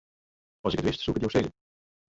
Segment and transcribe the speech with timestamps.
[0.65, 1.51] As ik it wist, soe ik it jo sizze.